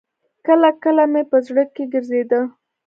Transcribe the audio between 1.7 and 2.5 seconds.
کښې ګرځېده.